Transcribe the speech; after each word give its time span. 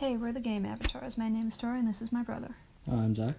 Hey, 0.00 0.16
we're 0.16 0.32
the 0.32 0.40
Game 0.40 0.64
Avatars. 0.64 1.18
My 1.18 1.28
name 1.28 1.46
is 1.48 1.58
Tori, 1.58 1.78
and 1.78 1.86
this 1.86 2.00
is 2.00 2.10
my 2.10 2.22
brother. 2.22 2.54
I'm 2.90 3.14
Zach. 3.14 3.34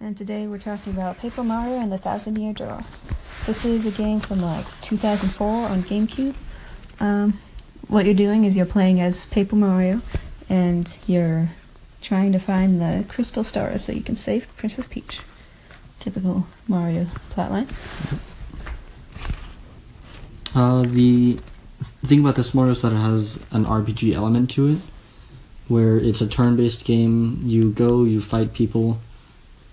And 0.00 0.16
today 0.16 0.46
we're 0.46 0.56
talking 0.56 0.94
about 0.94 1.18
Paper 1.18 1.44
Mario 1.44 1.78
and 1.78 1.92
the 1.92 1.98
Thousand 1.98 2.36
Year 2.36 2.54
Door. 2.54 2.84
This 3.44 3.66
is 3.66 3.84
a 3.84 3.90
game 3.90 4.20
from 4.20 4.40
like 4.40 4.64
2004 4.80 5.46
on 5.46 5.82
GameCube. 5.82 6.34
Um, 7.00 7.38
what 7.88 8.06
you're 8.06 8.14
doing 8.14 8.44
is 8.44 8.56
you're 8.56 8.64
playing 8.64 8.98
as 8.98 9.26
Paper 9.26 9.56
Mario, 9.56 10.00
and 10.48 10.98
you're 11.06 11.50
trying 12.00 12.32
to 12.32 12.38
find 12.38 12.80
the 12.80 13.04
crystal 13.08 13.44
stars 13.44 13.84
so 13.84 13.92
you 13.92 14.00
can 14.00 14.16
save 14.16 14.48
Princess 14.56 14.86
Peach. 14.86 15.20
Typical 16.00 16.46
Mario 16.66 17.08
plotline. 17.28 17.68
Uh, 20.54 20.80
the 20.80 21.38
thing 22.06 22.20
about 22.20 22.36
this 22.36 22.54
Mario 22.54 22.72
is 22.72 22.80
that 22.80 22.94
it 22.94 22.96
has 22.96 23.36
an 23.50 23.66
RPG 23.66 24.14
element 24.14 24.48
to 24.52 24.68
it, 24.68 24.78
where 25.68 25.96
it's 25.96 26.20
a 26.20 26.26
turn-based 26.26 26.84
game. 26.84 27.40
You 27.44 27.70
go, 27.70 28.04
you 28.04 28.20
fight 28.20 28.52
people, 28.52 29.00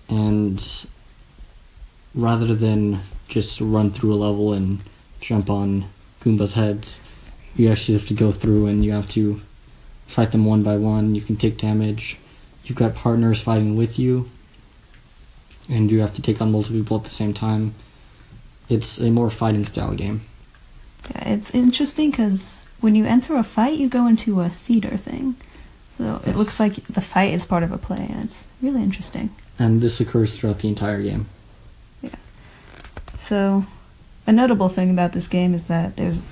and 0.08 0.86
rather 2.14 2.54
than 2.54 3.00
just 3.28 3.60
run 3.60 3.90
through 3.90 4.14
a 4.14 4.16
level 4.16 4.52
and 4.52 4.80
jump 5.20 5.50
on 5.50 5.86
Goomba's 6.22 6.54
heads, 6.54 7.00
you 7.56 7.70
actually 7.70 7.98
have 7.98 8.06
to 8.08 8.14
go 8.14 8.32
through 8.32 8.66
and 8.66 8.84
you 8.84 8.92
have 8.92 9.08
to 9.10 9.40
fight 10.06 10.32
them 10.32 10.44
one 10.44 10.62
by 10.62 10.76
one. 10.76 11.14
You 11.14 11.22
can 11.22 11.36
take 11.36 11.58
damage. 11.58 12.18
You've 12.64 12.78
got 12.78 12.94
partners 12.94 13.40
fighting 13.40 13.76
with 13.76 13.98
you, 13.98 14.30
and 15.68 15.90
you 15.90 16.00
have 16.00 16.14
to 16.14 16.22
take 16.22 16.40
on 16.40 16.52
multiple 16.52 16.78
people 16.78 16.96
at 16.98 17.04
the 17.04 17.10
same 17.10 17.34
time. 17.34 17.74
It's 18.68 18.98
a 18.98 19.10
more 19.10 19.30
fighting 19.30 19.66
style 19.66 19.94
game. 19.94 20.22
Yeah, 21.10 21.28
it's 21.28 21.54
interesting 21.54 22.10
because 22.10 22.66
when 22.80 22.94
you 22.94 23.04
enter 23.04 23.36
a 23.36 23.42
fight, 23.42 23.78
you 23.78 23.88
go 23.88 24.06
into 24.06 24.40
a 24.40 24.48
theater 24.48 24.96
thing. 24.96 25.36
It 26.34 26.38
looks 26.38 26.58
like 26.58 26.74
the 26.74 27.00
fight 27.00 27.32
is 27.32 27.44
part 27.44 27.62
of 27.62 27.70
a 27.70 27.78
play, 27.78 28.08
and 28.10 28.24
it's 28.24 28.44
really 28.60 28.82
interesting. 28.82 29.32
And 29.56 29.80
this 29.80 30.00
occurs 30.00 30.36
throughout 30.36 30.58
the 30.58 30.68
entire 30.68 31.00
game. 31.00 31.26
Yeah. 32.02 32.16
So, 33.20 33.66
a 34.26 34.32
notable 34.32 34.68
thing 34.68 34.90
about 34.90 35.12
this 35.12 35.28
game 35.28 35.54
is 35.54 35.68
that 35.68 35.94
there's, 35.94 36.24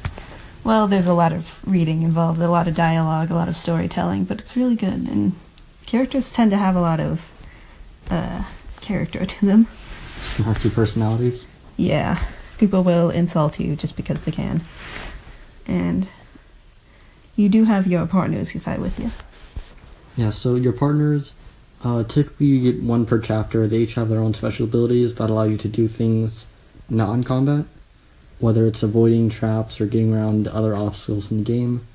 well, 0.65 0.89
there's 0.89 1.07
a 1.07 1.15
lot 1.15 1.33
of 1.33 1.61
reading 1.65 2.03
involved, 2.03 2.41
a 2.41 2.51
lot 2.51 2.67
of 2.67 2.75
dialogue, 2.75 3.31
a 3.31 3.35
lot 3.37 3.47
of 3.47 3.57
storytelling, 3.57 4.25
but 4.25 4.41
it's 4.41 4.57
really 4.57 4.75
good. 4.75 5.07
And 5.07 5.35
characters 5.87 6.33
tend 6.33 6.51
to 6.51 6.57
have 6.57 6.75
a 6.75 6.81
lot 6.81 6.99
of 6.99 7.31
uh, 8.11 8.43
character 8.81 9.25
to 9.25 9.47
them. 9.47 9.69
Snarky 10.19 10.75
personalities. 10.75 11.47
Yeah, 11.77 12.21
people 12.59 12.83
will 12.83 13.11
insult 13.11 13.61
you 13.61 13.77
just 13.77 13.97
because 13.97 14.23
they 14.23 14.33
can. 14.33 14.63
And 15.65 16.09
you 17.37 17.49
do 17.49 17.67
have 17.67 17.87
your 17.87 18.05
partners 18.07 18.51
who 18.51 18.59
fight 18.59 18.81
with 18.81 18.99
you. 18.99 19.13
Yeah, 20.17 20.31
so 20.31 20.57
your 20.57 20.73
partners, 20.73 21.33
uh, 21.83 22.05
typically 22.05 22.47
you 22.47 22.73
get 22.73 22.83
one 22.83 23.07
per 23.07 23.19
chapter. 23.19 23.67
They 23.67 23.79
each 23.79 23.95
have 23.95 24.09
their 24.09 24.21
own 24.21 24.35
special 24.35 24.67
abilities 24.67 25.15
that 25.15 25.31
allow 25.31 25.45
you 25.45 25.57
to 25.59 25.69
do 25.69 25.89
things 25.89 26.47
not 26.89 27.15
in 27.15 27.25
combat, 27.25 27.65
whether 28.39 28.67
it's 28.67 28.83
avoiding 28.83 29.31
traps 29.31 29.81
or 29.81 29.87
getting 29.87 30.15
around 30.15 30.49
other 30.49 30.75
obstacles 30.75 31.31
in 31.31 31.39
the 31.39 31.45
game. 31.45 31.87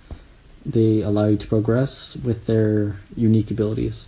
They 0.66 1.02
allow 1.02 1.28
you 1.28 1.38
to 1.38 1.48
progress 1.48 2.16
with 2.16 2.48
their 2.48 2.98
unique 3.16 3.52
abilities. 3.52 4.08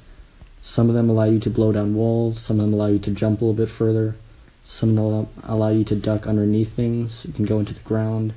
Some 0.61 0.89
of 0.89 0.95
them 0.95 1.09
allow 1.09 1.25
you 1.25 1.39
to 1.39 1.49
blow 1.49 1.71
down 1.71 1.95
walls, 1.95 2.39
some 2.39 2.59
of 2.59 2.65
them 2.65 2.73
allow 2.73 2.87
you 2.87 2.99
to 2.99 3.11
jump 3.11 3.41
a 3.41 3.45
little 3.45 3.65
bit 3.65 3.69
further, 3.69 4.15
some 4.63 4.97
of 4.97 5.11
them 5.11 5.27
allow, 5.43 5.69
you 5.69 5.83
to 5.85 5.95
duck 5.95 6.27
underneath 6.27 6.71
things, 6.71 7.25
you 7.25 7.33
can 7.33 7.45
go 7.45 7.59
into 7.59 7.73
the 7.73 7.79
ground, 7.81 8.33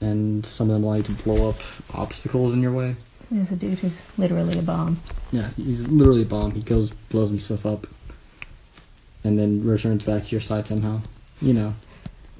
and 0.00 0.46
some 0.46 0.70
of 0.70 0.74
them 0.74 0.84
allow 0.84 0.96
you 0.96 1.02
to 1.02 1.12
blow 1.12 1.50
up 1.50 1.56
obstacles 1.94 2.52
in 2.54 2.62
your 2.62 2.72
way. 2.72 2.96
There's 3.32 3.50
a 3.50 3.56
dude 3.56 3.78
who's 3.78 4.06
literally 4.18 4.58
a 4.58 4.62
bomb. 4.62 5.00
Yeah, 5.32 5.48
he's 5.56 5.88
literally 5.88 6.22
a 6.22 6.26
bomb. 6.26 6.50
He 6.52 6.60
goes, 6.60 6.90
blows 7.08 7.30
himself 7.30 7.64
up, 7.64 7.86
and 9.24 9.38
then 9.38 9.64
returns 9.64 10.04
back 10.04 10.24
to 10.24 10.28
your 10.30 10.40
side 10.42 10.66
somehow. 10.66 11.00
You 11.40 11.54
know, 11.54 11.74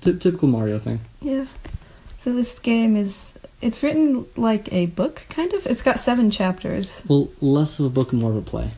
ty- 0.03 0.13
typical 0.13 0.49
Mario 0.49 0.79
thing. 0.79 1.01
Yeah. 1.23 1.47
So 2.19 2.33
this 2.35 2.59
game 2.59 2.95
is 2.97 3.33
it's 3.63 3.83
written 3.83 4.27
like 4.37 4.71
a 4.73 4.87
book 4.87 5.25
kind 5.31 5.53
of. 5.55 5.67
It's 5.67 5.83
got 5.83 5.99
7 5.99 6.31
chapters, 6.31 7.03
Well, 7.09 7.31
less 7.41 7.79
of 7.79 7.87
a 7.87 7.91
book 7.91 8.13
and 8.13 8.21
more 8.21 8.31
of 8.31 8.37
a 8.37 8.43
play. 8.43 8.73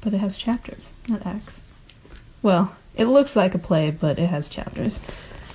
but 0.00 0.14
it 0.14 0.18
has 0.18 0.36
chapters, 0.38 0.92
not 1.08 1.26
acts. 1.26 1.60
Well, 2.40 2.74
it 2.96 3.04
looks 3.04 3.36
like 3.36 3.54
a 3.54 3.58
play, 3.58 3.90
but 3.90 4.18
it 4.18 4.28
has 4.28 4.48
chapters. 4.48 4.98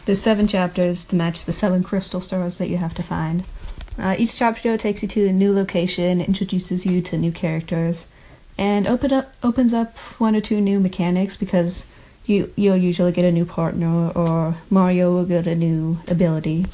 There's 0.06 0.22
7 0.22 0.47
chapters 0.47 1.03
to 1.06 1.16
match 1.16 1.44
the 1.46 1.51
7 1.51 1.84
crystal 1.84 2.22
stars 2.22 2.59
that 2.59 2.69
you 2.69 2.78
have 2.78 2.94
to 2.94 3.01
find. 3.03 3.44
Uh, 4.00 4.16
each 4.18 4.35
chapter 4.35 4.78
takes 4.78 5.02
you 5.02 5.08
to 5.09 5.28
a 5.28 5.31
new 5.31 5.53
location, 5.53 6.22
introduces 6.22 6.85
you 6.85 7.02
to 7.02 7.18
new 7.18 7.31
characters, 7.31 8.06
and 8.58 8.88
open 8.88 9.12
up 9.12 9.34
opens 9.44 9.74
up 9.74 9.97
one 10.19 10.35
or 10.35 10.41
two 10.41 10.62
new 10.62 10.80
mechanics 10.80 11.35
because 11.35 11.85
you 12.25 12.52
you'll 12.56 12.78
usually 12.78 13.12
get 13.12 13.25
a 13.25 13.31
new 13.31 13.46
partner 13.46 14.09
or 14.12 14.56
Mario 14.69 15.13
will 15.13 15.25
get 15.25 15.47
a 15.47 15.56
new 15.56 16.00
ability. 16.08 16.66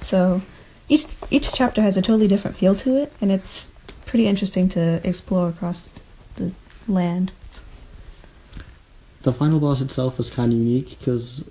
So 0.00 0.42
each 0.88 1.16
each 1.30 1.52
chapter 1.52 1.82
has 1.82 1.96
a 1.96 2.02
totally 2.02 2.28
different 2.28 2.56
feel 2.56 2.74
to 2.76 2.96
it, 2.96 3.12
and 3.20 3.30
it's 3.30 3.70
pretty 4.06 4.26
interesting 4.26 4.68
to 4.70 5.00
explore 5.06 5.48
across 5.48 6.00
the 6.36 6.52
land. 6.88 7.32
The 9.22 9.32
final 9.32 9.60
boss 9.60 9.80
itself 9.80 10.18
is 10.18 10.30
kind 10.30 10.52
of 10.52 10.58
unique 10.58 10.98
because 10.98 11.44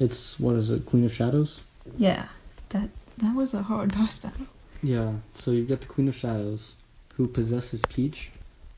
it's 0.00 0.38
what 0.38 0.54
is 0.54 0.70
it, 0.70 0.86
Queen 0.86 1.04
of 1.04 1.12
Shadows? 1.12 1.60
Yeah, 1.98 2.28
that 2.70 2.88
that 3.18 3.34
was 3.34 3.54
a 3.54 3.62
hard 3.62 3.92
boss 3.96 4.18
battle. 4.18 4.46
Yeah. 4.82 5.12
So 5.34 5.50
you've 5.50 5.68
got 5.68 5.80
the 5.80 5.86
Queen 5.86 6.08
of 6.08 6.14
Shadows, 6.14 6.74
who 7.14 7.26
possesses 7.26 7.82
Peach. 7.88 8.30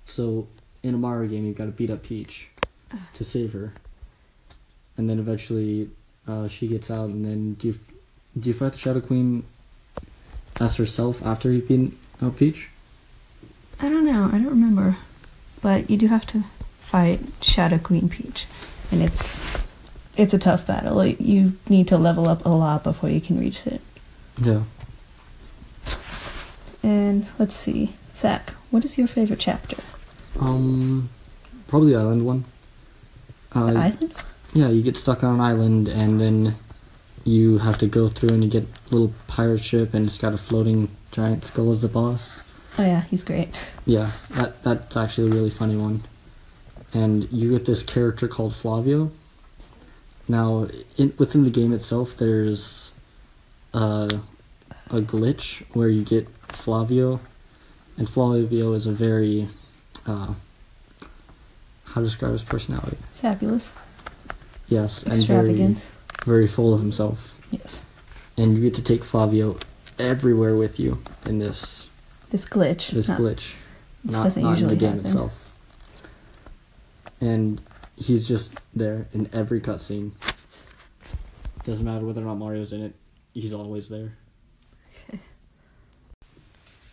So 0.06 0.48
in 0.82 0.94
a 0.94 0.98
Mario 0.98 1.28
game, 1.28 1.46
you've 1.46 1.56
got 1.56 1.66
to 1.66 1.70
beat 1.70 1.90
up 1.90 2.02
Peach 2.02 2.48
to 3.14 3.24
save 3.24 3.52
her, 3.52 3.72
and 4.96 5.08
then 5.08 5.18
eventually 5.18 5.90
uh, 6.26 6.48
she 6.48 6.66
gets 6.66 6.90
out, 6.90 7.10
and 7.10 7.24
then 7.24 7.54
do 7.54 7.68
you 7.68 7.78
do 8.38 8.48
you 8.48 8.54
fight 8.54 8.72
the 8.72 8.78
Shadow 8.78 9.00
Queen 9.00 9.44
as 10.60 10.76
herself 10.76 11.24
after 11.24 11.50
you 11.52 11.62
beat 11.62 11.96
out 12.22 12.36
Peach? 12.36 12.68
I 13.80 13.88
don't 13.88 14.04
know, 14.04 14.26
I 14.26 14.38
don't 14.38 14.46
remember, 14.50 14.96
but 15.62 15.88
you 15.88 15.96
do 15.96 16.08
have 16.08 16.26
to 16.28 16.44
fight 16.80 17.20
Shadow 17.40 17.78
Queen 17.78 18.08
Peach, 18.08 18.46
and 18.90 19.02
it's 19.02 19.56
it's 20.16 20.34
a 20.34 20.38
tough 20.38 20.66
battle. 20.66 21.04
You 21.06 21.56
need 21.68 21.88
to 21.88 21.98
level 21.98 22.28
up 22.28 22.44
a 22.44 22.48
lot 22.48 22.82
before 22.82 23.10
you 23.10 23.20
can 23.20 23.38
reach 23.38 23.66
it. 23.66 23.80
Yeah. 24.40 24.62
And 26.82 27.28
let's 27.38 27.54
see, 27.54 27.94
Zach, 28.16 28.50
what 28.70 28.84
is 28.84 28.96
your 28.96 29.06
favorite 29.06 29.38
chapter? 29.38 29.76
Um, 30.38 31.10
probably 31.68 31.92
the 31.92 31.98
island 31.98 32.24
one. 32.24 32.44
Uh, 33.52 33.72
the 33.72 33.78
island? 33.78 34.14
Yeah, 34.54 34.68
you 34.68 34.82
get 34.82 34.96
stuck 34.96 35.22
on 35.22 35.34
an 35.34 35.40
island, 35.40 35.88
and 35.88 36.20
then 36.20 36.56
you 37.24 37.58
have 37.58 37.78
to 37.78 37.86
go 37.86 38.08
through, 38.08 38.30
and 38.30 38.42
you 38.42 38.50
get 38.50 38.64
a 38.64 38.90
little 38.90 39.12
pirate 39.26 39.62
ship, 39.62 39.92
and 39.92 40.06
it's 40.06 40.18
got 40.18 40.32
a 40.32 40.38
floating 40.38 40.88
giant 41.12 41.44
skull 41.44 41.70
as 41.70 41.82
the 41.82 41.88
boss. 41.88 42.42
Oh 42.78 42.82
yeah, 42.84 43.02
he's 43.02 43.24
great. 43.24 43.48
Yeah, 43.86 44.12
that 44.30 44.62
that's 44.62 44.96
actually 44.96 45.30
a 45.30 45.34
really 45.34 45.50
funny 45.50 45.76
one. 45.76 46.04
And 46.92 47.28
you 47.32 47.50
get 47.50 47.66
this 47.66 47.82
character 47.82 48.28
called 48.28 48.54
Flavio. 48.54 49.10
Now, 50.28 50.68
in, 50.96 51.12
within 51.18 51.42
the 51.42 51.50
game 51.50 51.72
itself, 51.72 52.16
there's 52.16 52.92
uh, 53.75 54.08
a 54.91 55.00
glitch 55.00 55.62
where 55.75 55.88
you 55.88 56.04
get 56.04 56.28
Flavio, 56.48 57.20
and 57.97 58.08
Flavio 58.08 58.72
is 58.72 58.86
a 58.86 58.92
very 58.92 59.48
uh, 60.06 60.34
how 61.84 62.00
to 62.00 62.03
describe 62.03 62.32
his 62.32 62.44
personality? 62.44 62.97
Fabulous. 63.14 63.75
Yes, 64.69 65.03
and 65.03 65.14
very 65.26 65.50
Extravagant. 65.50 65.86
very 66.25 66.47
full 66.47 66.72
of 66.72 66.80
himself. 66.80 67.36
Yes. 67.50 67.84
And 68.36 68.54
you 68.54 68.60
get 68.62 68.75
to 68.75 68.82
take 68.82 69.03
Flavio 69.04 69.59
everywhere 69.98 70.54
with 70.54 70.78
you 70.78 71.03
in 71.26 71.39
this 71.41 71.89
This 72.30 72.44
glitch. 72.48 72.91
this 72.91 73.09
not- 73.09 73.21
glitch. 73.21 73.54
This 74.04 74.12
not, 74.15 74.22
doesn't 74.24 74.42
not 74.42 74.59
in 74.59 74.68
the 74.68 74.77
game 74.77 74.89
happen. 74.92 75.04
itself. 75.06 75.50
And 77.21 77.60
he's 77.97 78.27
just 78.27 78.53
there 78.74 79.09
in 79.12 79.28
every 79.33 79.60
cutscene. 79.60 80.12
Doesn't 81.65 81.84
matter 81.84 82.06
whether 82.06 82.22
or 82.22 82.24
not 82.24 82.36
Mario's 82.39 82.72
in 82.72 82.83
it, 82.83 82.94
he's 83.34 83.53
always 83.53 83.88
there. 83.88 84.12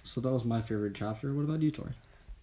so 0.03 0.21
that 0.21 0.31
was 0.31 0.45
my 0.45 0.61
favorite 0.61 0.95
chapter. 0.95 1.33
What 1.33 1.43
about 1.43 1.61
you, 1.61 1.71
Tori? 1.71 1.91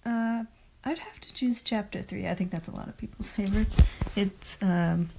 Uh, 0.04 0.44
I'd 0.84 0.98
have 0.98 1.20
to 1.20 1.32
choose 1.32 1.62
chapter 1.62 2.02
three. 2.02 2.26
I 2.26 2.34
think 2.34 2.50
that's 2.50 2.68
a 2.68 2.72
lot 2.72 2.88
of 2.88 2.96
people's 2.96 3.30
favorites. 3.36 3.76
It's 4.16 4.58
um, 4.62 5.10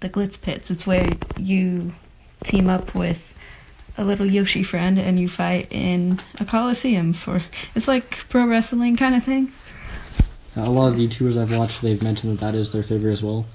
the 0.00 0.08
Glitz 0.08 0.40
Pits. 0.40 0.70
It's 0.70 0.86
where 0.86 1.08
you 1.38 1.94
team 2.44 2.68
up 2.68 2.94
with 2.94 3.34
a 3.96 4.04
little 4.04 4.26
Yoshi 4.26 4.62
friend 4.62 4.98
and 4.98 5.20
you 5.20 5.28
fight 5.28 5.68
in 5.70 6.20
a 6.40 6.44
coliseum 6.44 7.12
for. 7.12 7.42
It's 7.74 7.88
like 7.88 8.28
pro 8.28 8.46
wrestling 8.46 8.96
kind 8.96 9.14
of 9.14 9.22
thing. 9.22 9.52
A 10.56 10.68
lot 10.68 10.92
of 10.92 10.98
YouTubers 10.98 11.40
I've 11.40 11.56
watched, 11.56 11.80
they've 11.80 12.02
mentioned 12.02 12.38
that 12.38 12.40
that 12.40 12.54
is 12.54 12.72
their 12.72 12.82
favorite 12.82 13.12
as 13.12 13.22
well. 13.22 13.46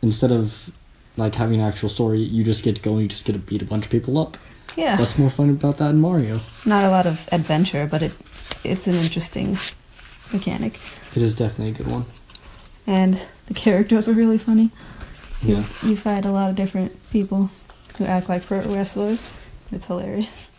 Instead 0.00 0.32
of 0.32 0.70
like 1.18 1.34
having 1.34 1.60
an 1.60 1.66
actual 1.66 1.88
story, 1.88 2.20
you 2.20 2.44
just 2.44 2.62
get 2.62 2.76
to 2.76 2.82
go 2.82 2.92
and 2.92 3.02
you 3.02 3.08
just 3.08 3.24
get 3.24 3.32
to 3.34 3.38
beat 3.38 3.60
a 3.62 3.64
bunch 3.64 3.84
of 3.84 3.90
people 3.90 4.16
up. 4.18 4.36
Yeah. 4.76 4.98
What's 4.98 5.18
more 5.18 5.30
fun 5.30 5.50
about 5.50 5.78
that 5.78 5.90
in 5.90 6.00
Mario? 6.00 6.40
Not 6.64 6.84
a 6.84 6.90
lot 6.90 7.06
of 7.06 7.28
adventure, 7.32 7.86
but 7.86 8.02
it 8.02 8.12
it's 8.64 8.86
an 8.86 8.94
interesting 8.94 9.58
mechanic. 10.32 10.78
It 11.14 11.22
is 11.22 11.34
definitely 11.34 11.70
a 11.74 11.84
good 11.84 11.90
one. 11.92 12.04
And 12.86 13.26
the 13.46 13.54
characters 13.54 14.08
are 14.08 14.12
really 14.14 14.38
funny. 14.38 14.70
You, 15.42 15.56
Yeah. 15.56 15.64
you 15.82 15.96
fight 15.96 16.24
a 16.24 16.30
lot 16.30 16.50
of 16.50 16.56
different 16.56 16.92
people 17.10 17.50
who 17.98 18.04
act 18.04 18.28
like 18.28 18.44
pro 18.46 18.60
wrestlers. 18.62 19.30
It's 19.72 19.86
hilarious. 19.86 20.50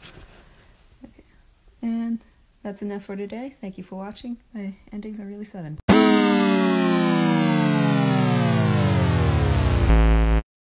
Okay. 1.03 1.23
And 1.81 2.19
that's 2.63 2.81
enough 2.81 3.03
for 3.05 3.15
today. 3.15 3.55
Thank 3.61 3.77
you 3.77 3.83
for 3.83 3.95
watching. 3.95 4.37
My 4.53 4.73
endings 4.91 5.19
are 5.19 5.25
really 5.25 5.45
sudden. 5.45 5.79